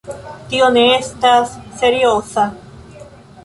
[0.53, 1.53] Tio ne estas
[1.83, 2.47] serioza.